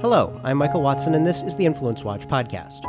[0.00, 2.80] Hello, I'm Michael Watson, and this is the Influence Watch podcast.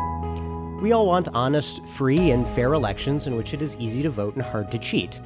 [0.82, 4.36] We all want honest, free, and fair elections in which it is easy to vote
[4.36, 5.20] and hard to cheat.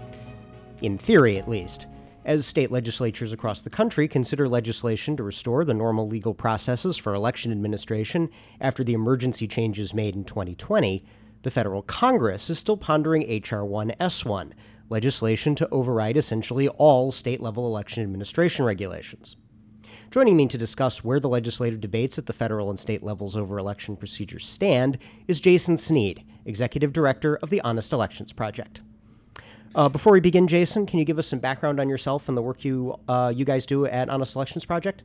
[0.82, 1.86] In theory, at least.
[2.26, 7.14] As state legislatures across the country consider legislation to restore the normal legal processes for
[7.14, 11.06] election administration after the emergency changes made in 2020,
[11.44, 13.62] the federal Congress is still pondering H.R.
[13.62, 14.54] 1S1,
[14.90, 19.38] legislation to override essentially all state level election administration regulations.
[20.12, 23.58] Joining me to discuss where the legislative debates at the federal and state levels over
[23.58, 28.82] election procedures stand is Jason Snead, Executive Director of the Honest Elections Project.
[29.74, 32.42] Uh, before we begin, Jason, can you give us some background on yourself and the
[32.42, 35.02] work you uh, you guys do at Honest Elections Project?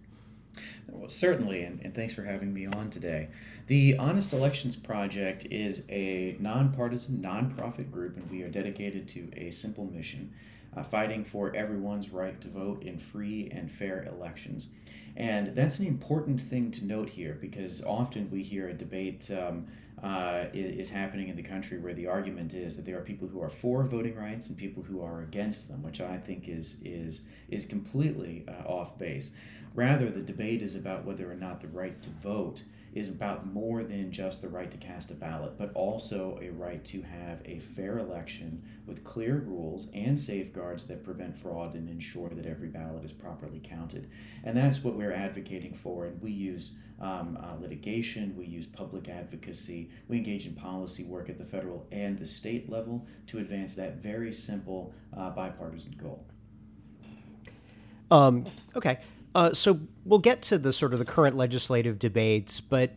[0.88, 3.28] Well, certainly, and, and, thanks for having me on today.
[3.68, 9.50] The Honest Elections Project is a nonpartisan, nonprofit group, and we are dedicated to a
[9.50, 10.32] simple mission
[10.76, 14.68] uh, fighting for everyone's right to vote in free and fair elections.
[15.16, 19.66] And that's an important thing to note here because often we hear a debate um,
[20.02, 23.42] uh, is, happening in the country where the argument is that there are people who
[23.42, 27.22] are for voting rights and people who are against them, which I think is is
[27.50, 29.32] is completely uh, off base.
[29.74, 32.62] Rather, the debate is about whether or not the right to vote
[32.92, 36.84] is about more than just the right to cast a ballot, but also a right
[36.84, 42.30] to have a fair election with clear rules and safeguards that prevent fraud and ensure
[42.30, 44.10] that every ballot is properly counted.
[44.42, 46.06] And that's what we're advocating for.
[46.06, 51.30] And we use um, uh, litigation, we use public advocacy, we engage in policy work
[51.30, 56.26] at the federal and the state level to advance that very simple uh, bipartisan goal.
[58.10, 58.98] Um, okay.
[59.34, 62.92] Uh, so we'll get to the sort of the current legislative debates, but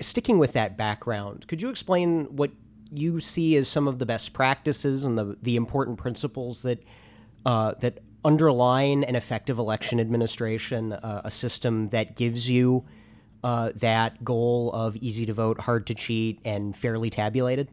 [0.00, 2.50] sticking with that background, could you explain what
[2.92, 6.82] you see as some of the best practices and the the important principles that
[7.46, 12.84] uh, that underline an effective election administration, uh, a system that gives you
[13.42, 17.68] uh, that goal of easy to vote, hard to cheat, and fairly tabulated?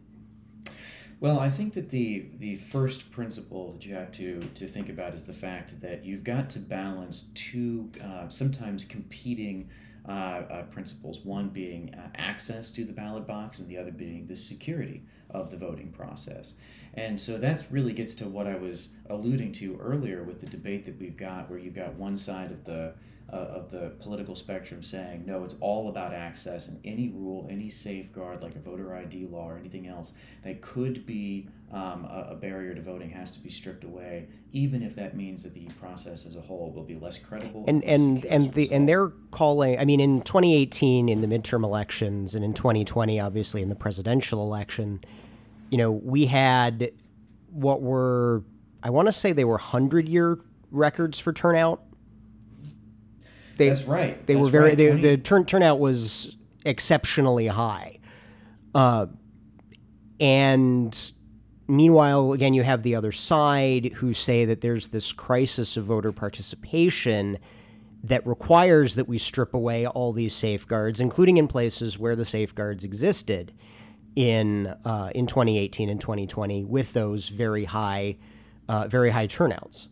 [1.19, 5.15] Well, I think that the the first principle that you have to to think about
[5.15, 9.69] is the fact that you've got to balance two uh, sometimes competing
[10.07, 11.19] uh, uh, principles.
[11.23, 15.01] One being uh, access to the ballot box, and the other being the security
[15.31, 16.53] of the voting process.
[16.93, 20.85] And so that really gets to what I was alluding to earlier with the debate
[20.85, 22.93] that we've got, where you've got one side of the
[23.31, 27.69] uh, of the political spectrum saying no, it's all about access, and any rule, any
[27.69, 32.35] safeguard like a voter ID law or anything else that could be um, a, a,
[32.35, 36.25] barrier to voting has to be stripped away, even if that means that the process
[36.25, 37.65] as a whole will be less credible.
[37.67, 39.77] And and and the and they're calling.
[39.77, 44.41] I mean, in 2018 in the midterm elections, and in 2020, obviously in the presidential
[44.41, 45.03] election,
[45.69, 46.91] you know, we had
[47.51, 48.43] what were
[48.81, 50.39] I want to say they were hundred year
[50.71, 51.83] records for turnout
[53.57, 54.25] they, That's right.
[54.25, 54.69] They That's were very.
[54.69, 54.77] Right.
[54.77, 57.99] They, the turn turnout was exceptionally high,
[58.73, 59.07] uh,
[60.19, 61.13] and
[61.67, 66.11] meanwhile, again, you have the other side who say that there's this crisis of voter
[66.11, 67.37] participation
[68.03, 72.83] that requires that we strip away all these safeguards, including in places where the safeguards
[72.83, 73.53] existed
[74.15, 78.17] in uh, in 2018 and 2020 with those very high,
[78.67, 79.89] uh, very high turnouts.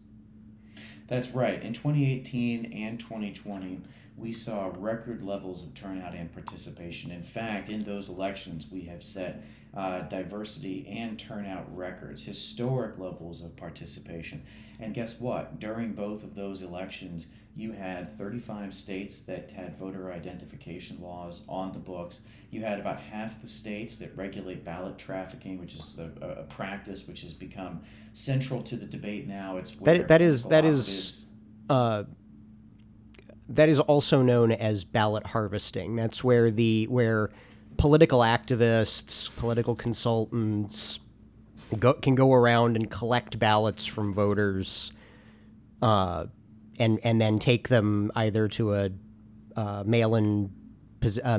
[1.07, 1.61] That's right.
[1.61, 3.81] In 2018 and 2020,
[4.17, 7.11] we saw record levels of turnout and participation.
[7.11, 9.43] In fact, in those elections, we have set
[9.75, 14.41] uh, diversity and turnout records, historic levels of participation.
[14.79, 15.59] And guess what?
[15.59, 21.71] During both of those elections, you had 35 states that had voter identification laws on
[21.71, 22.21] the books.
[22.51, 27.07] You had about half the states that regulate ballot trafficking, which is a, a practice
[27.07, 27.81] which has become
[28.13, 29.57] central to the debate now.
[29.57, 31.25] It's that that is that is.
[31.69, 32.03] Uh,
[33.49, 35.95] that is also known as ballot harvesting.
[35.95, 37.29] That's where the where
[37.77, 40.99] political activists, political consultants
[41.77, 44.91] go, can go around and collect ballots from voters,
[45.81, 46.25] uh,
[46.80, 48.90] and and then take them either to a
[49.55, 50.52] uh, mail-in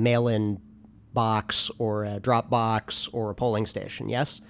[0.01, 0.61] mail-in
[1.13, 4.09] box or a drop box or a polling station.
[4.09, 4.41] Yes.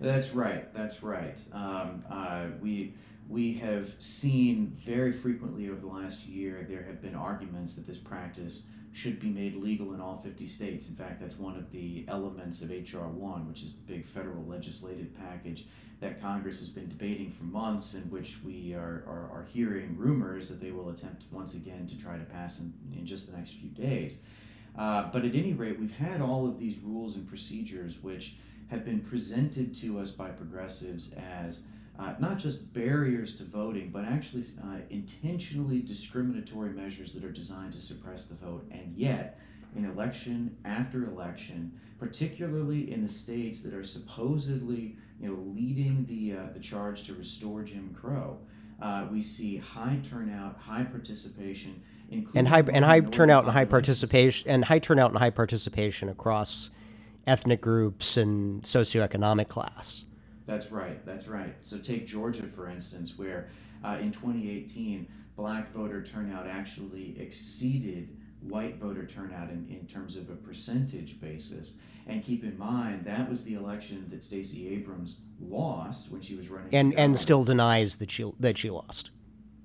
[0.00, 0.72] That's right.
[0.74, 1.36] That's right.
[1.52, 2.94] Um, uh, we
[3.28, 7.98] we have seen very frequently over the last year there have been arguments that this
[7.98, 10.88] practice should be made legal in all 50 states.
[10.88, 13.06] In fact, that's one of the elements of H.R.
[13.06, 15.66] 1, which is the big federal legislative package
[16.00, 20.48] that Congress has been debating for months, in which we are, are, are hearing rumors
[20.48, 23.54] that they will attempt once again to try to pass in, in just the next
[23.54, 24.22] few days.
[24.78, 28.36] Uh, but at any rate, we've had all of these rules and procedures which
[28.68, 31.62] have been presented to us by progressives as
[31.98, 37.72] uh, not just barriers to voting, but actually uh, intentionally discriminatory measures that are designed
[37.72, 38.64] to suppress the vote.
[38.70, 39.40] And yet,
[39.74, 46.38] in election after election, particularly in the states that are supposedly you know, leading the,
[46.38, 48.38] uh, the charge to restore Jim Crow,
[48.80, 51.82] uh, we see high turnout, high participation,
[52.34, 56.70] and high and high turnout and high participation and high turnout and high participation across
[57.26, 60.06] ethnic groups and socioeconomic class.
[60.46, 61.04] That's right.
[61.04, 61.54] That's right.
[61.60, 63.50] So take Georgia for instance, where
[63.84, 65.06] uh, in 2018
[65.36, 71.78] black voter turnout actually exceeded white voter turnout in, in terms of a percentage basis.
[72.08, 76.48] And keep in mind that was the election that Stacey Abrams lost when she was
[76.48, 76.74] running.
[76.74, 79.10] And and still denies that she that she lost.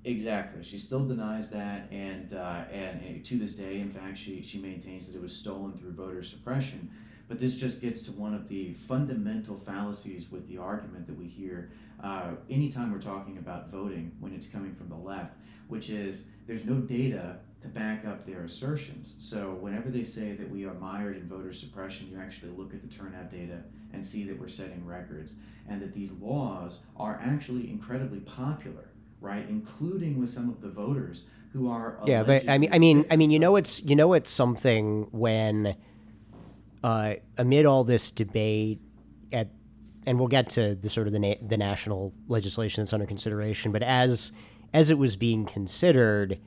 [0.04, 0.62] Exactly.
[0.62, 4.58] She still denies that, and, uh, and, and to this day, in fact, she she
[4.58, 6.90] maintains that it was stolen through voter suppression.
[7.26, 11.26] But this just gets to one of the fundamental fallacies with the argument that we
[11.26, 11.70] hear
[12.02, 15.32] uh, anytime we're talking about voting when it's coming from the left,
[15.68, 19.16] which is there's no data to back up their assertions.
[19.18, 22.82] So whenever they say that we are mired in voter suppression, you actually look at
[22.82, 23.62] the turnout data
[23.92, 25.34] and see that we're setting records
[25.68, 28.90] and that these laws are actually incredibly popular,
[29.20, 29.46] right?
[29.48, 31.22] Including with some of the voters
[31.52, 32.22] who are yeah.
[32.24, 35.76] But I mean, I mean, I mean, you know, it's you know, it's something when
[36.82, 38.80] uh, amid all this debate
[39.32, 39.48] at
[40.06, 43.72] and we'll get to the sort of the, na- the national legislation that's under consideration,
[43.72, 44.32] but as
[44.74, 46.38] as it was being considered,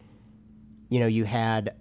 [0.89, 1.73] you know, you had,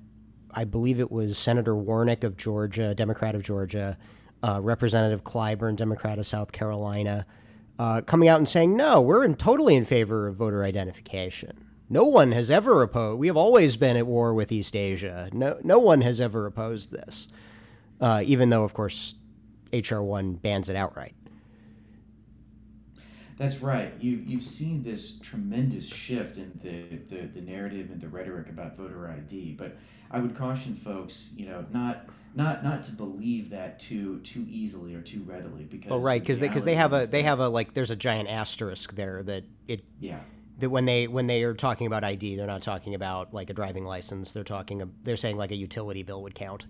[0.51, 3.99] I believe it was Senator Warnock of Georgia, Democrat of Georgia,
[4.43, 7.27] uh, Representative Clyburn, Democrat of South Carolina,
[7.79, 11.65] uh, coming out and saying, no, we're in, totally in favor of voter identification.
[11.89, 13.21] No one has ever opposed.
[13.21, 15.29] We have always been at war with East Asia.
[15.33, 17.29] No, no one has ever opposed this
[18.01, 19.15] uh, even though, of course,
[19.73, 21.15] HR one bans it outright.
[23.37, 23.93] That's right.
[24.01, 28.77] You you've seen this tremendous shift in the, the, the narrative and the rhetoric about
[28.77, 29.77] voter ID, but
[30.11, 34.95] I would caution folks, you know, not not not to believe that too too easily
[34.95, 37.49] or too readily because oh right because they because they have a they have a
[37.49, 40.21] like there's a giant asterisk there that it yeah
[40.59, 43.55] that when they when they are talking about ID they're not talking about like a
[43.55, 46.67] driving license they're talking they're saying like a utility bill would count.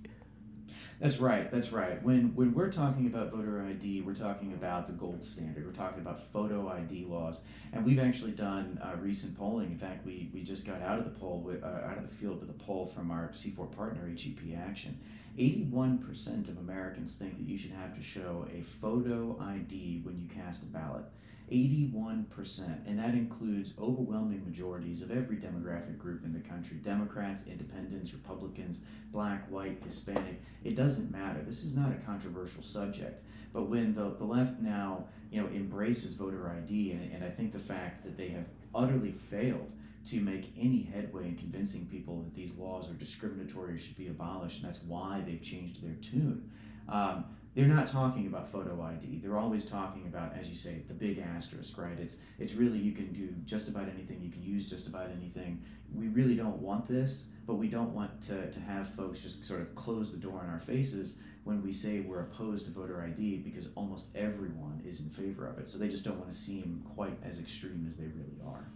[0.98, 1.50] That's right.
[1.50, 2.02] That's right.
[2.02, 5.66] When when we're talking about voter ID, we're talking about the gold standard.
[5.66, 9.72] We're talking about photo ID laws, and we've actually done uh, recent polling.
[9.72, 12.40] In fact, we, we just got out of the poll uh, out of the field
[12.40, 14.98] with a poll from our C4 partner HEP Action.
[15.38, 20.26] 81% of Americans think that you should have to show a photo ID when you
[20.34, 21.04] cast a ballot.
[21.50, 28.12] 81%, and that includes overwhelming majorities of every demographic group in the country Democrats, independents,
[28.12, 28.81] Republicans,
[29.12, 30.43] black, white, Hispanic.
[30.64, 31.43] It doesn't matter.
[31.43, 33.25] This is not a controversial subject.
[33.52, 37.52] But when the, the left now you know, embraces voter ID, and, and I think
[37.52, 39.70] the fact that they have utterly failed
[40.06, 44.08] to make any headway in convincing people that these laws are discriminatory or should be
[44.08, 46.49] abolished, and that's why they've changed their tune.
[46.88, 47.25] Um,
[47.56, 49.20] they're not talking about photo ID.
[49.22, 51.98] They're always talking about, as you say, the big asterisk, right?
[51.98, 54.20] It's it's really you can do just about anything.
[54.22, 55.62] You can use just about anything.
[55.94, 59.62] We really don't want this, but we don't want to, to have folks just sort
[59.62, 63.38] of close the door in our faces when we say we're opposed to voter ID
[63.38, 65.68] because almost everyone is in favor of it.
[65.68, 68.66] So they just don't want to seem quite as extreme as they really are.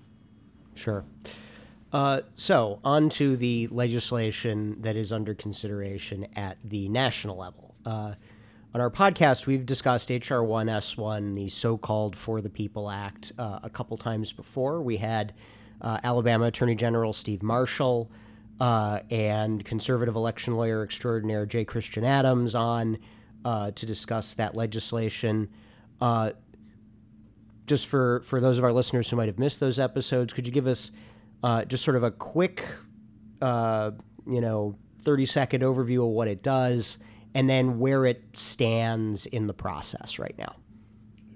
[0.75, 1.05] Sure.
[1.93, 7.75] Uh, so, on to the legislation that is under consideration at the national level.
[7.85, 8.15] Uh,
[8.73, 13.59] on our podcast, we've discussed HR 1S1, the so called For the People Act, uh,
[13.65, 14.81] a couple times before.
[14.81, 15.35] We had
[15.81, 18.13] uh, Alabama Attorney General Steve Marshall
[18.61, 21.65] uh, and conservative election lawyer extraordinaire J.
[21.65, 22.99] Christian Adams on
[23.45, 25.49] uh, to discuss that legislation.
[26.01, 26.31] Uh,
[27.67, 30.53] just for, for those of our listeners who might have missed those episodes, could you
[30.53, 30.93] give us
[31.43, 32.65] uh, just sort of a quick,
[33.43, 36.99] you know, 30 second overview of what it does?
[37.35, 40.57] And then where it stands in the process right now.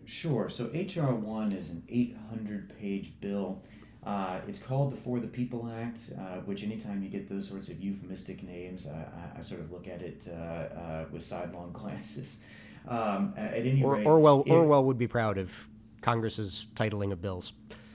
[0.06, 0.48] Sure.
[0.48, 1.14] So H.R.
[1.14, 3.62] 1 is an 800 page bill.
[4.04, 7.68] Uh, it's called the For the People Act, uh, which anytime you get those sorts
[7.68, 12.44] of euphemistic names, I, I sort of look at it uh, uh with sidelong glances.
[12.86, 15.68] Um, at any or, rate, Orwell, it, Orwell would be proud of
[16.02, 17.54] Congress's titling of bills.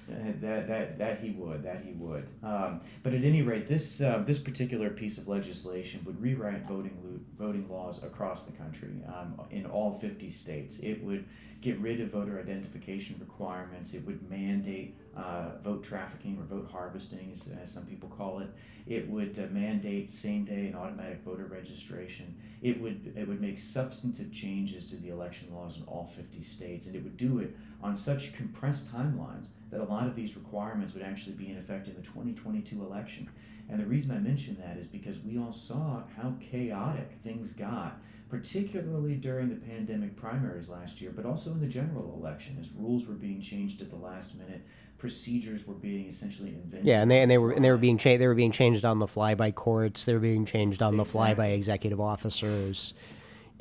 [0.10, 2.28] Uh, that, that, that he would, that he would.
[2.44, 7.24] Um, but at any rate, this, uh, this particular piece of legislation would rewrite voting,
[7.38, 10.80] voting laws across the country um, in all 50 states.
[10.80, 11.26] It would
[11.62, 13.94] get rid of voter identification requirements.
[13.94, 18.48] It would mandate uh, vote trafficking or vote harvesting, as, as, some people call it.
[18.88, 22.36] It would uh, mandate same day and automatic voter registration.
[22.62, 26.88] It would it would make substantive changes to the election laws in all 50 states,
[26.88, 30.94] and it would do it on such compressed timelines that a lot of these requirements
[30.94, 33.30] would actually be in effect in the 2022 election.
[33.70, 38.00] And the reason I mention that is because we all saw how chaotic things got
[38.30, 43.08] particularly during the pandemic primaries last year, but also in the general election as rules
[43.08, 44.62] were being changed at the last minute
[45.00, 46.86] procedures were being essentially invented.
[46.86, 48.22] Yeah, and they and they were and they were being changed.
[48.22, 50.06] They were being changed on the fly by courts.
[50.06, 50.98] They were being changed on exactly.
[50.98, 52.94] the fly by executive officers.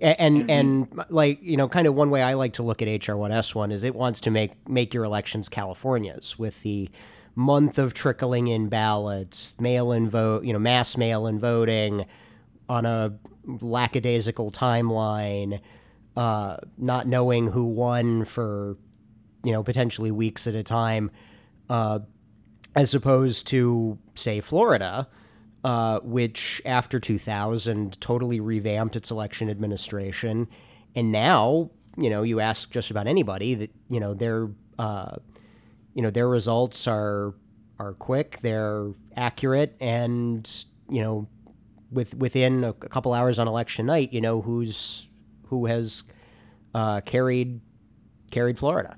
[0.00, 3.08] And and, and like you know, kind of one way I like to look at
[3.08, 6.90] HR one S one is it wants to make make your elections California's with the
[7.34, 12.04] month of trickling in ballots, mail in vote, you know, mass mail in voting
[12.68, 15.60] on a lackadaisical timeline,
[16.16, 18.76] uh, not knowing who won for
[19.44, 21.10] you know potentially weeks at a time
[21.70, 22.00] uh,
[22.74, 25.08] as opposed to, say, Florida,
[25.64, 30.46] uh, which after 2000 totally revamped its election administration.
[30.94, 35.16] And now, you know, you ask just about anybody that, you know, their, uh,
[35.94, 37.34] you know, their results are
[37.80, 41.28] are quick, they're accurate, and you know,
[41.92, 45.08] with within a, couple hours on election night, you know who's
[45.46, 46.04] who has
[46.74, 47.60] uh, carried
[48.30, 48.96] carried Florida.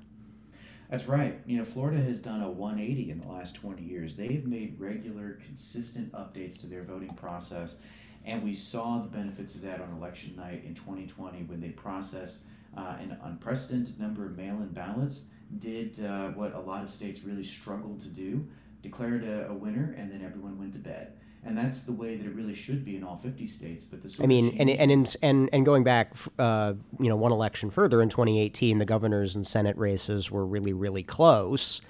[0.91, 1.39] That's right.
[1.45, 4.17] You know, Florida has done a 180 in the last 20 years.
[4.17, 7.77] They've made regular, consistent updates to their voting process,
[8.25, 12.43] and we saw the benefits of that on election night in 2020 when they processed
[12.75, 15.27] uh, an unprecedented number of mail-in ballots.
[15.59, 18.45] Did uh, what a lot of states really struggled to do:
[18.81, 22.25] declared a, a winner, and then everyone went to bed and that's the way that
[22.25, 23.83] it really should be in all 50 states.
[23.83, 27.31] But the I mean, and and in, and and going back, uh, you know, one
[27.31, 31.81] election further in 2018, the governors and Senate races were really really close.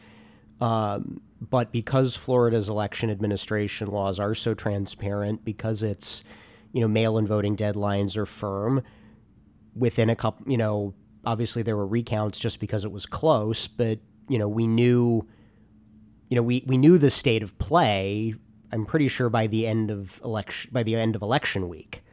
[0.62, 6.24] Um, but because Florida's election administration laws are so transparent, because it's
[6.72, 8.81] you know mail-in voting deadlines are firm,
[9.75, 10.93] within a couple, you know,
[11.25, 15.27] obviously there were recounts just because it was close, but you know we knew.
[16.29, 18.36] You know, we, we knew the state of play
[18.72, 22.04] I'm pretty sure by the end of election by the end of election week.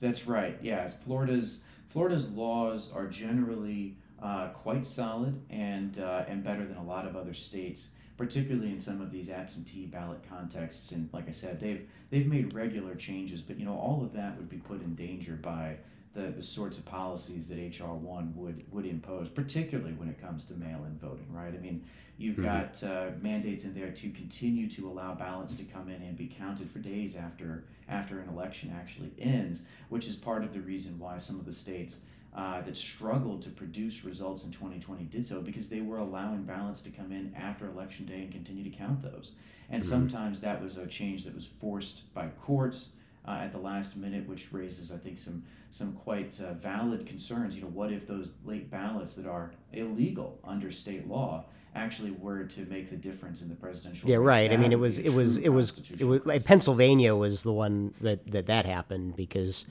[0.00, 0.58] That's right.
[0.62, 6.84] Yeah, Florida's Florida's laws are generally uh, quite solid and uh, and better than a
[6.84, 10.92] lot of other states, particularly in some of these absentee ballot contexts.
[10.92, 14.36] And like I said, they've they've made regular changes, but you know all of that
[14.36, 15.76] would be put in danger by
[16.12, 20.44] the, the sorts of policies that HR one would would impose, particularly when it comes
[20.44, 21.26] to mail-in voting.
[21.30, 21.54] Right?
[21.54, 21.84] I mean,
[22.18, 22.44] you've mm-hmm.
[22.44, 26.26] got uh, mandates in there to continue to allow ballots to come in and be
[26.26, 30.98] counted for days after after an election actually ends, which is part of the reason
[30.98, 32.00] why some of the states.
[32.32, 36.80] Uh, that struggled to produce results in 2020 did so because they were allowing ballots
[36.80, 39.34] to come in after election day and continue to count those.
[39.68, 39.90] And mm-hmm.
[39.90, 42.90] sometimes that was a change that was forced by courts
[43.30, 47.54] uh, at the last minute, which raises, I think, some some quite uh, valid concerns.
[47.54, 51.44] You know, what if those late ballots that are illegal under state law
[51.74, 54.08] actually were to make the difference in the presidential?
[54.10, 54.52] Yeah, right.
[54.52, 57.94] I mean, it was it was it was it was like Pennsylvania was the one
[58.00, 59.66] that that that happened because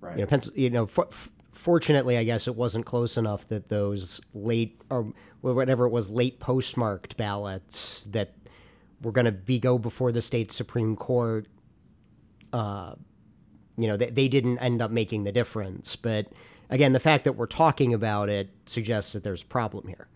[0.00, 0.16] right.
[0.16, 0.86] you know, Pens- you know.
[0.86, 1.08] For,
[1.52, 6.38] fortunately, I guess it wasn't close enough that those late or whatever it was late
[6.38, 8.34] postmarked ballots that
[9.02, 11.46] were going to be go before the state supreme court
[12.52, 12.94] uh,
[13.76, 15.96] you know, they, they didn't end up making the difference.
[15.96, 16.26] But
[16.68, 20.08] again, the fact that we're talking about it suggests that there's a problem here.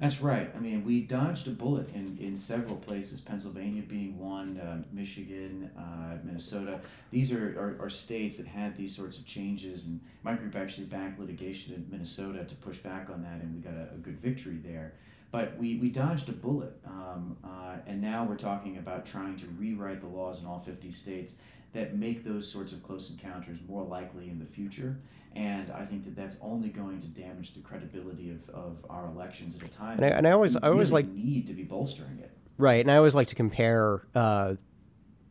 [0.00, 0.48] That's right.
[0.54, 5.70] I mean, we dodged a bullet in, in several places, Pennsylvania being one, uh, Michigan,
[5.76, 6.80] uh, Minnesota.
[7.10, 10.86] These are, are, are, states that had these sorts of changes, and my group actually
[10.86, 14.20] backed litigation in Minnesota to push back on that, and we got a, a good
[14.20, 14.94] victory there.
[15.32, 19.46] But we, we dodged a bullet, um, uh, and now we're talking about trying to
[19.58, 21.34] rewrite the laws in all 50 states
[21.72, 24.98] that make those sorts of close encounters more likely in the future.
[25.34, 29.56] And I think that that's only going to damage the credibility of, of our elections
[29.56, 29.96] at a time.
[29.98, 32.32] And I, and I always, I always really like need to be bolstering it.
[32.56, 34.54] Right, and I always like to compare, uh,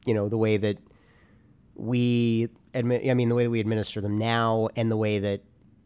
[0.05, 0.77] you know, the way that
[1.75, 3.09] we admit.
[3.09, 5.41] I mean, the way that we administer them now, and the way that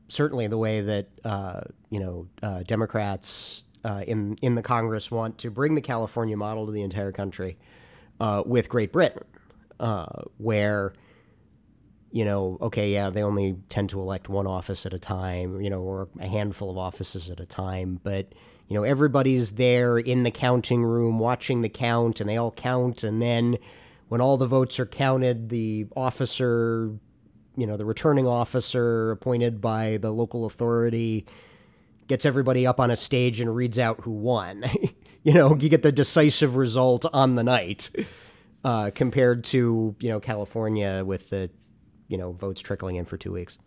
[0.07, 5.39] certainly the way that uh, you know uh, Democrats uh, in in the Congress want
[5.39, 7.57] to bring the California model to the entire country
[8.19, 9.23] uh, with Great Britain
[9.81, 10.93] uh, where
[12.13, 15.69] you know, okay, yeah, they only tend to elect one office at a time, you
[15.69, 18.33] know, or a handful of offices at a time, but
[18.67, 23.03] you know, everybody's there in the counting room watching the count and they all count
[23.03, 23.57] and then
[24.09, 26.91] when all the votes are counted, the officer,
[27.55, 31.25] you know, the returning officer appointed by the local authority
[32.07, 34.65] gets everybody up on a stage and reads out who won.
[35.23, 37.89] you know, you get the decisive result on the night,
[38.63, 41.49] uh, compared to you know California with the
[42.07, 43.57] you know votes trickling in for two weeks.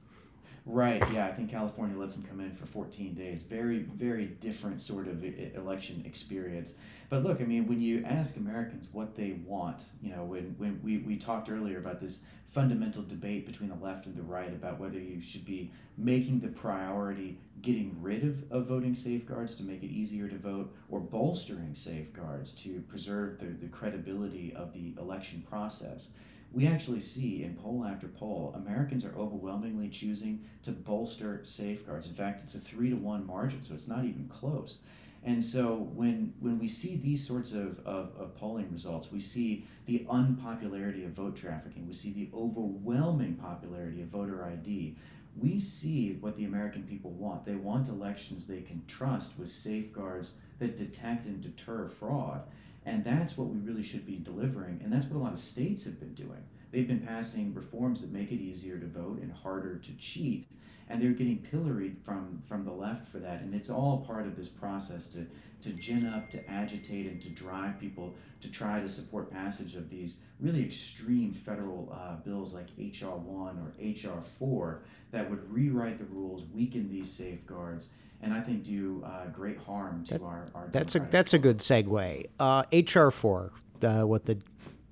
[0.66, 1.02] Right.
[1.12, 3.42] Yeah, I think California lets them come in for 14 days.
[3.42, 5.22] Very, very different sort of
[5.54, 6.74] election experience.
[7.14, 10.80] But look, I mean, when you ask Americans what they want, you know, when, when
[10.82, 12.18] we, we talked earlier about this
[12.48, 16.48] fundamental debate between the left and the right about whether you should be making the
[16.48, 21.72] priority getting rid of, of voting safeguards to make it easier to vote or bolstering
[21.72, 26.08] safeguards to preserve the, the credibility of the election process
[26.54, 32.06] we actually see in poll after poll, Americans are overwhelmingly choosing to bolster safeguards.
[32.06, 34.78] In fact, it's a three to one margin, so it's not even close.
[35.24, 39.66] And so when when we see these sorts of, of, of, polling results, we see
[39.86, 44.96] the unpopularity of vote trafficking, we see the overwhelming popularity of voter ID.
[45.36, 47.44] We see what the American people want.
[47.44, 52.42] They want elections they can trust with safeguards that detect and deter fraud.
[52.86, 54.80] And that's what we really should be delivering.
[54.84, 56.44] And that's what a lot of states have been doing.
[56.74, 60.46] They've been passing reforms that make it easier to vote and harder to cheat.
[60.88, 63.42] And they're getting pilloried from, from the left for that.
[63.42, 65.24] And it's all part of this process to,
[65.62, 69.88] to gin up, to agitate, and to drive people to try to support passage of
[69.88, 73.18] these really extreme federal uh, bills like H.R.
[73.18, 74.20] 1 or H.R.
[74.20, 77.90] 4 that would rewrite the rules, weaken these safeguards,
[78.20, 81.38] and I think do uh, great harm to that, our, our that's a that's a
[81.38, 82.26] good segue.
[82.40, 84.38] Uh, HR four, what the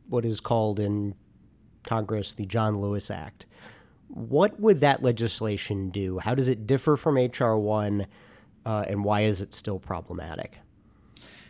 [0.08, 1.14] what is called in
[1.84, 3.46] Congress the John Lewis Act.
[4.08, 6.18] What would that legislation do?
[6.18, 8.06] How does it differ from HR one,
[8.66, 10.58] uh, and why is it still problematic?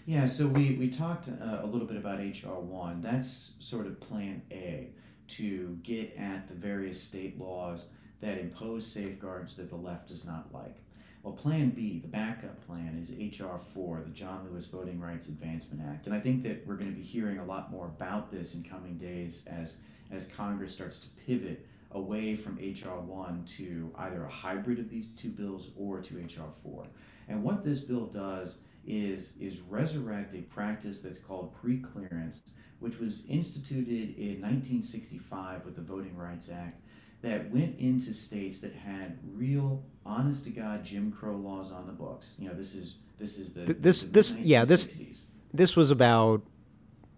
[0.06, 3.00] Yeah, so we, we talked uh, a little bit about HR one.
[3.00, 4.90] That's sort of plan A
[5.28, 7.86] to get at the various state laws
[8.20, 10.76] that impose safeguards that the left does not like.
[11.22, 13.56] Well, Plan B, the backup plan, is H.R.
[13.58, 16.06] 4, the John Lewis Voting Rights Advancement Act.
[16.06, 18.64] And I think that we're going to be hearing a lot more about this in
[18.64, 19.76] coming days as,
[20.12, 23.00] as Congress starts to pivot away from H.R.
[23.00, 26.48] 1 to either a hybrid of these two bills or to H.R.
[26.62, 26.86] 4.
[27.28, 32.42] And what this bill does is, is resurrect a practice that's called preclearance,
[32.80, 36.80] which was instituted in 1965 with the Voting Rights Act
[37.22, 41.92] that went into states that had real, honest to God Jim Crow laws on the
[41.92, 42.34] books.
[42.38, 46.42] You know, this is this is the this the this yeah this this was about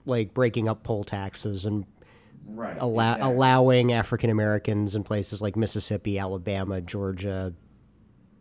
[0.04, 1.86] like breaking up poll taxes and
[2.46, 3.34] right allow, exactly.
[3.34, 7.52] allowing African Americans in places like Mississippi, Alabama, Georgia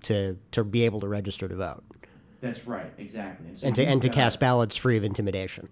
[0.04, 1.84] to to be able to register to vote.
[2.42, 5.70] That's right, exactly, and, so and to and to cast ballots free of intimidation.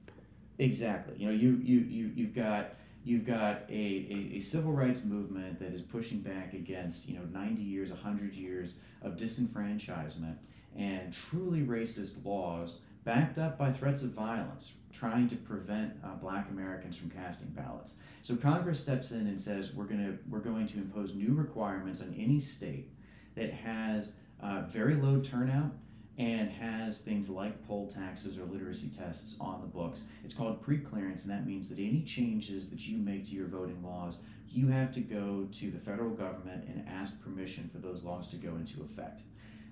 [0.58, 1.16] Exactly.
[1.18, 5.60] You know, you you you you've got you've got a, a, a, civil rights movement
[5.60, 10.36] that is pushing back against you know 90 years 100 years of disenfranchisement
[10.78, 16.50] and truly racist laws backed up by threats of violence trying to prevent uh, black
[16.50, 20.68] americans from casting ballots so congress steps in and says we're going to we're going
[20.68, 22.90] to impose new requirements on any state
[23.36, 25.72] that has uh, very low turnout
[26.18, 30.06] and has things like poll taxes or literacy tests on the books.
[30.24, 33.82] It's called pre-clearance, and that means that any changes that you make to your voting
[33.84, 38.28] laws, you have to go to the federal government and ask permission for those laws
[38.30, 39.22] to go into effect.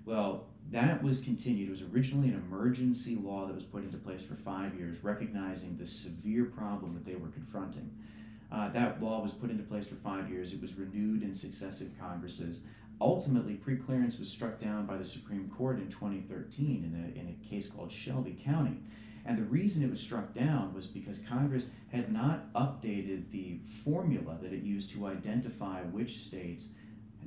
[0.10, 1.68] Well, that was continued.
[1.68, 5.78] It was originally an emergency law that was put into place for five years, recognizing
[5.78, 7.92] the severe problem that they were confronting.
[8.52, 10.52] Uh, that law was put into place for five years.
[10.52, 12.64] It was renewed in successive Congresses.
[13.00, 17.48] Ultimately, preclearance was struck down by the Supreme Court in 2013 in a, in a
[17.48, 18.78] case called Shelby County.
[19.28, 24.40] And the reason it was struck down was because Congress had not updated the formula
[24.42, 26.70] that it used to identify which states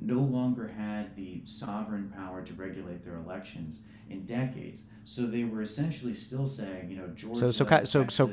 [0.03, 4.83] no longer had the sovereign power to regulate their elections in decades.
[5.05, 8.31] So they were essentially still saying, you know, Georgia, so so Texas, so so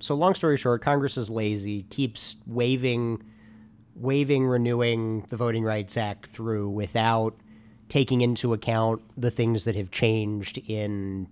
[0.00, 3.22] so long story short, Congress is lazy, keeps waiving
[3.94, 7.36] waving renewing the Voting Rights Act through without
[7.88, 11.26] taking into account the things that have changed in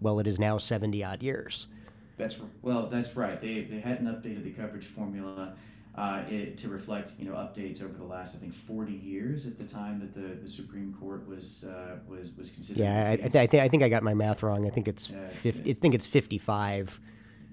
[0.00, 1.68] well it is now 70 odd years.
[2.16, 3.40] That's well that's right.
[3.40, 5.54] They, they hadn't updated the coverage formula
[5.96, 9.58] uh, it, to reflect you know updates over the last I think 40 years at
[9.58, 12.86] the time that the, the Supreme Court was uh, was was considering.
[12.86, 14.66] Yeah, I, th- I, think I think I got my math wrong.
[14.66, 17.00] I think it's uh, 50, I think it's 55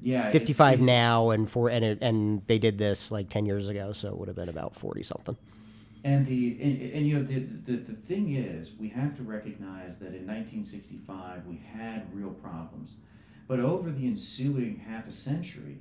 [0.01, 3.93] yeah, 55 now, and for and it, and they did this like 10 years ago,
[3.93, 5.38] so it would have been about 40 something.
[6.04, 9.99] And the and, and you know the, the the thing is, we have to recognize
[9.99, 12.95] that in 1965 we had real problems,
[13.47, 15.77] but over the ensuing half a century,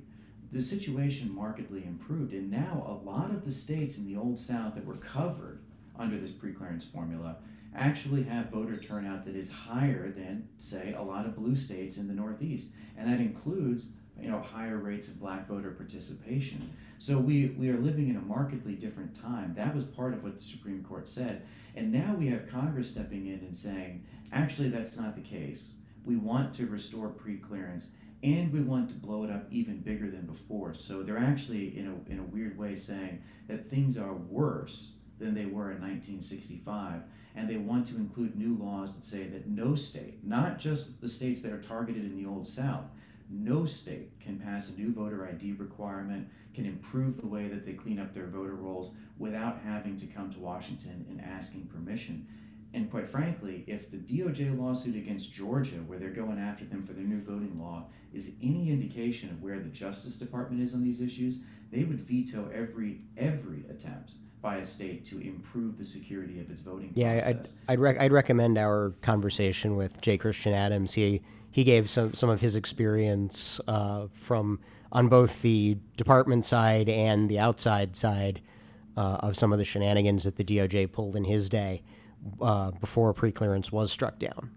[0.51, 4.75] the situation markedly improved, and now a lot of the states in the old South
[4.75, 5.59] that were covered
[5.97, 7.37] under this preclearance formula
[7.73, 12.07] actually have voter turnout that is higher than, say, a lot of blue states in
[12.07, 12.71] the Northeast.
[12.97, 13.87] And that includes
[14.19, 16.69] you know higher rates of black voter participation.
[16.99, 19.53] So we, we are living in a markedly different time.
[19.55, 21.41] That was part of what the Supreme Court said.
[21.75, 25.77] And now we have Congress stepping in and saying, actually, that's not the case.
[26.05, 27.87] We want to restore pre-clearance
[28.23, 30.73] and we want to blow it up even bigger than before.
[30.73, 35.33] So they're actually, in a, in a weird way, saying that things are worse than
[35.33, 37.01] they were in 1965.
[37.35, 41.07] And they want to include new laws that say that no state, not just the
[41.07, 42.85] states that are targeted in the Old South,
[43.29, 47.71] no state can pass a new voter ID requirement, can improve the way that they
[47.71, 52.27] clean up their voter rolls without having to come to Washington and asking permission.
[52.73, 56.93] And quite frankly, if the DOJ lawsuit against Georgia, where they're going after them for
[56.93, 61.01] their new voting law, is any indication of where the Justice Department is on these
[61.01, 61.39] issues,
[61.71, 66.61] they would veto every every attempt by a state to improve the security of its
[66.61, 67.53] voting yeah, process.
[67.67, 70.17] I'd I'd, rec- I'd recommend our conversation with J.
[70.17, 70.93] Christian Adams.
[70.93, 71.21] He
[71.51, 74.59] he gave some some of his experience uh, from
[74.91, 78.41] on both the department side and the outside side
[78.97, 81.83] uh, of some of the shenanigans that the DOJ pulled in his day
[82.41, 84.51] uh, before preclearance was struck down.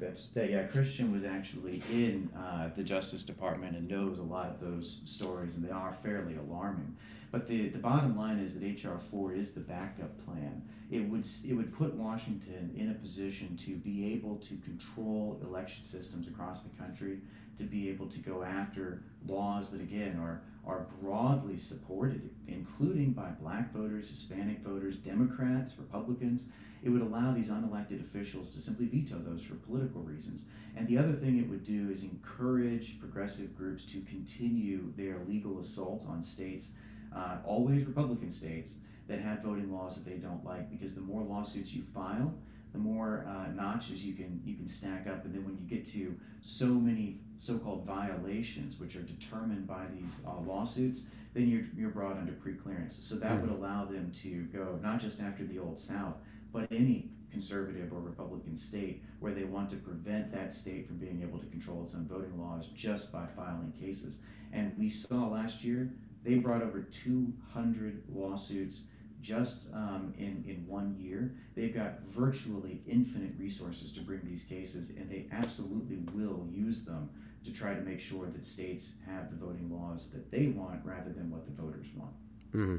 [0.00, 4.48] That's, that, yeah, Christian was actually in uh, the Justice Department and knows a lot
[4.48, 6.96] of those stories, and they are fairly alarming.
[7.30, 10.62] But the, the bottom line is that HR four is the backup plan.
[10.90, 15.84] It would it would put Washington in a position to be able to control election
[15.84, 17.18] systems across the country,
[17.58, 23.28] to be able to go after laws that again are are broadly supported, including by
[23.40, 26.46] black voters, Hispanic voters, Democrats, Republicans.
[26.82, 30.46] It would allow these unelected officials to simply veto those for political reasons.
[30.76, 35.58] And the other thing it would do is encourage progressive groups to continue their legal
[35.60, 36.70] assault on states
[37.14, 41.22] uh, always Republican states that have voting laws that they don't like because the more
[41.22, 42.32] lawsuits you file,
[42.72, 45.84] the more uh, notches you can you can stack up, and then when you get
[45.84, 51.90] to so many so-called violations, which are determined by these uh, lawsuits, then you're you're
[51.90, 53.02] brought under preclearance.
[53.02, 53.40] So that mm-hmm.
[53.40, 56.14] would allow them to go not just after the old South,
[56.52, 61.22] but any conservative or Republican state where they want to prevent that state from being
[61.22, 64.18] able to control its own voting laws just by filing cases.
[64.52, 65.92] And we saw last year
[66.24, 68.84] they brought over 200 lawsuits
[69.22, 71.34] just um, in, in one year.
[71.54, 77.10] They've got virtually infinite resources to bring these cases, and they absolutely will use them
[77.44, 81.10] to try to make sure that states have the voting laws that they want rather
[81.10, 82.12] than what the voters want.
[82.54, 82.76] Mm-hmm.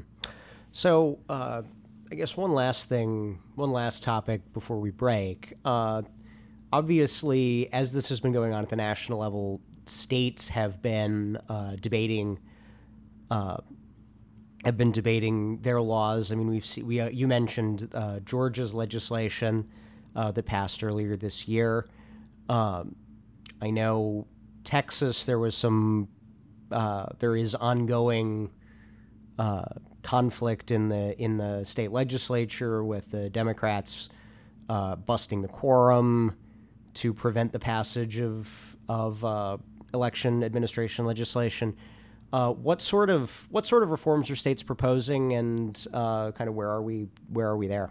[0.70, 1.62] So, uh,
[2.12, 5.54] I guess one last thing, one last topic before we break.
[5.64, 6.02] Uh,
[6.70, 11.76] obviously, as this has been going on at the national level, states have been uh,
[11.80, 12.38] debating
[13.30, 13.56] uh,
[14.66, 16.30] have been debating their laws.
[16.30, 19.66] I mean, we've seen, we uh, you mentioned uh, Georgia's legislation
[20.14, 21.88] uh, that passed earlier this year.
[22.50, 22.94] Um,
[23.62, 24.26] I know
[24.64, 25.24] Texas.
[25.24, 26.08] There was some.
[26.68, 28.50] There is ongoing
[30.02, 34.08] conflict in the in the state legislature with the Democrats
[35.06, 36.34] busting the quorum
[36.94, 39.24] to prevent the passage of of
[39.94, 41.76] election administration legislation.
[42.32, 46.54] Uh, what sort of what sort of reforms are states proposing, and uh, kind of
[46.54, 47.90] where are we where are we there?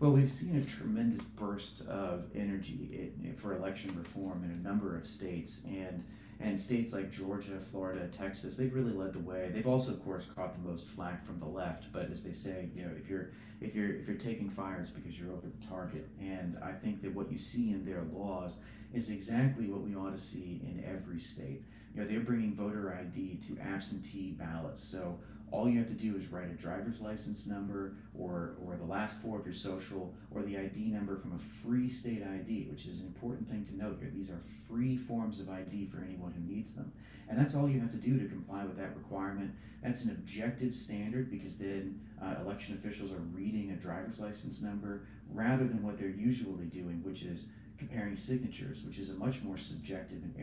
[0.00, 5.06] Well, we've seen a tremendous burst of energy for election reform in a number of
[5.06, 6.02] states, and
[6.40, 9.50] and states like Georgia, Florida, Texas, they've really led the way.
[9.52, 11.92] They've also, of course, caught the most flack from the left.
[11.92, 14.90] But as they say, you know, if you're if you're if you're taking fire, it's
[14.90, 16.08] because you're over the target.
[16.20, 18.58] And I think that what you see in their laws
[18.92, 21.64] is exactly what we ought to see in every state
[21.96, 24.82] you know, they're bringing voter ID to absentee ballots.
[24.82, 25.18] So
[25.52, 29.22] all you have to do is write a driver's license number or, or the last
[29.22, 33.00] four of your social or the ID number from a free state ID, which is
[33.00, 34.10] an important thing to note here.
[34.14, 36.92] These are free forms of ID for anyone who needs them.
[37.28, 39.52] And that's all you have to do to comply with that requirement.
[39.82, 45.02] That's an objective standard because then uh, election officials are reading a driver's license number
[45.32, 47.46] rather than what they're usually doing, which is
[47.78, 50.34] comparing signatures, which is a much more subjective and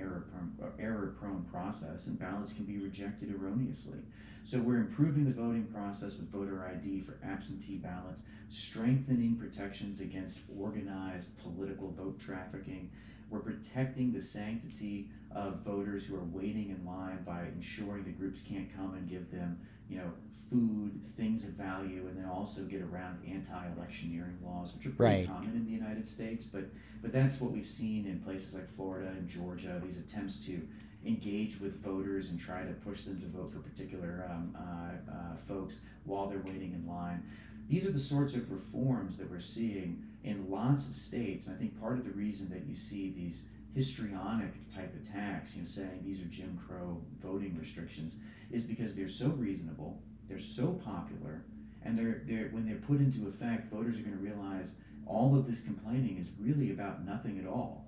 [0.62, 4.00] uh, error-prone process, and ballots can be rejected erroneously.
[4.44, 10.40] So we're improving the voting process with voter ID for absentee ballots, strengthening protections against
[10.60, 12.92] organized political vote trafficking.
[13.30, 18.44] We're protecting the sanctity of voters who are waiting in line by ensuring the groups
[18.44, 20.12] can't come and give them, you know,
[20.50, 25.28] food, things of value, and then also get around anti-electioneering laws, which are pretty right.
[25.28, 26.46] common in the United States.
[26.46, 26.66] But
[27.02, 29.82] but that's what we've seen in places like Florida and Georgia.
[29.84, 30.62] These attempts to
[31.06, 35.16] engage with voters and try to push them to vote for particular um, uh, uh,
[35.48, 37.24] folks while they're waiting in line.
[37.70, 41.60] These are the sorts of reforms that we're seeing in lots of states, And I
[41.60, 46.04] think part of the reason that you see these histrionic type attacks, you know, saying
[46.06, 48.20] these are Jim Crow voting restrictions,
[48.54, 51.44] is because they're so reasonable, they're so popular,
[51.84, 55.48] and they're, they're when they're put into effect, voters are going to realize all of
[55.48, 57.88] this complaining is really about nothing at all.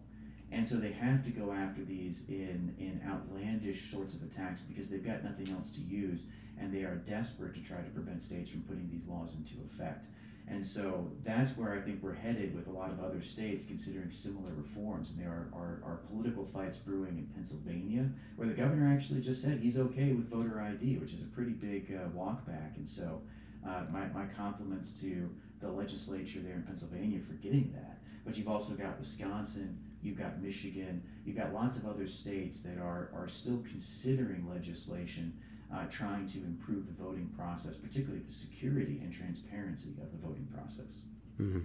[0.52, 4.90] And so they have to go after these in, in outlandish sorts of attacks because
[4.90, 6.26] they've got nothing else to use,
[6.60, 10.08] and they are desperate to try to prevent states from putting these laws into effect.
[10.48, 14.12] And so that's where I think we're headed with a lot of other states considering
[14.12, 15.12] similar reforms.
[15.12, 19.42] And there are, are, are political fights brewing in Pennsylvania, where the governor actually just
[19.42, 22.74] said he's okay with voter ID, which is a pretty big uh, walk back.
[22.78, 23.22] And so
[23.68, 25.32] uh, my, my compliments to
[25.62, 27.98] the legislature there in Pennsylvania for getting that.
[28.24, 32.78] But you've also got Wisconsin, you've got Michigan, you've got lots of other states that
[32.78, 35.34] are, are still considering legislation
[35.74, 40.48] uh, trying to improve the voting process, particularly the security and transparency of the voting
[40.54, 41.04] process.
[41.40, 41.60] Mm-hmm.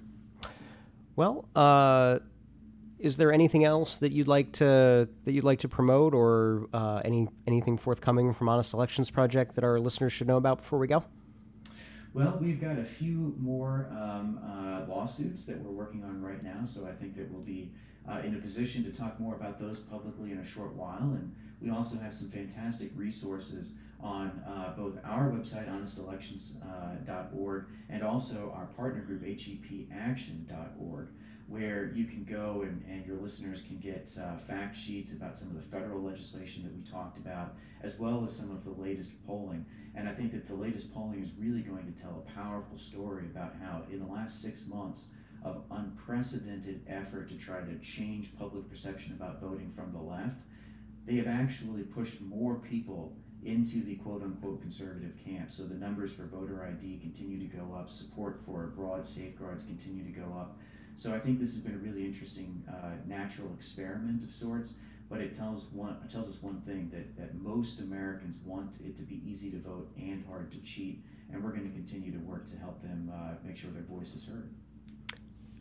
[1.17, 2.21] Well, uh,
[2.99, 7.01] is there anything else that you'd like to that you'd like to promote, or uh,
[7.05, 10.87] any anything forthcoming from Honest Elections Project that our listeners should know about before we
[10.87, 11.05] go?
[12.13, 16.65] Well, we've got a few more um, uh, lawsuits that we're working on right now,
[16.65, 17.71] so I think that we'll be
[18.11, 20.99] uh, in a position to talk more about those publicly in a short while.
[20.99, 21.33] And
[21.63, 28.67] we also have some fantastic resources on uh, both our website, honestelections.org, and also our
[28.77, 31.09] partner group, hepaction.org,
[31.49, 35.49] where you can go and, and your listeners can get uh, fact sheets about some
[35.49, 39.27] of the federal legislation that we talked about, as well as some of the latest
[39.27, 39.65] polling.
[39.95, 43.25] And I think that the latest polling is really going to tell a powerful story
[43.25, 45.09] about how, in the last six months,
[45.43, 50.37] of unprecedented effort to try to change public perception about voting from the left,
[51.07, 55.51] they have actually pushed more people into the quote unquote conservative camp.
[55.51, 60.05] So the numbers for voter ID continue to go up, support for broad safeguards continue
[60.05, 60.59] to go up.
[60.97, 64.75] So I think this has been a really interesting uh, natural experiment of sorts,
[65.09, 68.97] but it tells one it tells us one thing that, that most Americans want it
[68.99, 72.19] to be easy to vote and hard to cheat, and we're going to continue to
[72.19, 74.51] work to help them uh, make sure their voice is heard.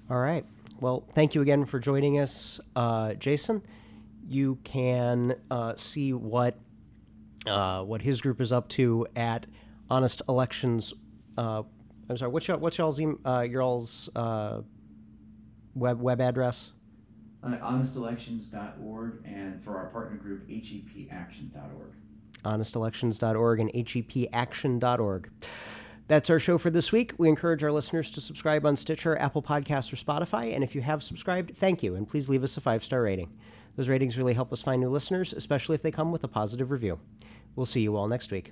[0.10, 0.46] All right.
[0.82, 3.62] Well, thank you again for joining us, uh, Jason.
[4.28, 6.58] You can uh, see what
[7.46, 9.46] uh, what his group is up to at
[9.90, 10.94] Honest Elections.
[11.38, 11.64] Uh,
[12.10, 12.32] I'm sorry.
[12.32, 14.62] What's, what's y'all's uh, your all's uh,
[15.76, 16.74] web web address?
[17.44, 21.94] honestelections.org and for our partner group hepaction.org.
[22.44, 25.32] Honestelections.org and hepaction.org.
[26.08, 27.14] That's our show for this week.
[27.18, 30.56] We encourage our listeners to subscribe on Stitcher, Apple Podcasts, or Spotify.
[30.56, 31.96] And if you have subscribed, thank you.
[31.96, 33.32] And please leave us a five star rating.
[33.76, 36.72] Those ratings really help us find new listeners, especially if they come with a positive
[36.72, 37.00] review.
[37.56, 38.52] We'll see you all next week.